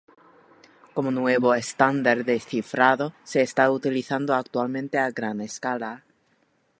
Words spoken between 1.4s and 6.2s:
estándar de cifrado, se está utilizando actualmente a gran escala.